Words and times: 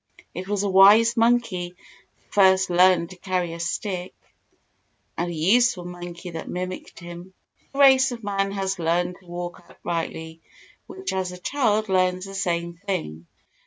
It 0.33 0.47
was 0.47 0.63
a 0.63 0.67
wise 0.67 1.15
monkey 1.15 1.75
that 2.15 2.33
first 2.33 2.71
learned 2.71 3.11
to 3.11 3.17
carry 3.17 3.53
a 3.53 3.59
stick 3.59 4.15
and 5.15 5.29
a 5.29 5.35
useful 5.35 5.85
monkey 5.85 6.31
that 6.31 6.47
mimicked 6.49 6.99
him. 6.99 7.35
For 7.71 7.77
the 7.77 7.79
race 7.81 8.11
of 8.11 8.23
man 8.23 8.49
has 8.53 8.79
learned 8.79 9.17
to 9.19 9.27
walk 9.27 9.59
uprightly 9.69 10.41
much 10.89 11.13
as 11.13 11.31
a 11.31 11.37
child 11.37 11.87
learns 11.87 12.25
the 12.25 12.33
same 12.33 12.81
thing. 12.87 13.27